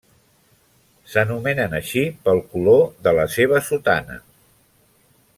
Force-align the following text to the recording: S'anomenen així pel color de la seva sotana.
S'anomenen 1.15 1.75
així 1.79 2.01
pel 2.25 2.41
color 2.55 2.81
de 3.07 3.13
la 3.19 3.27
seva 3.35 3.61
sotana. 3.69 4.17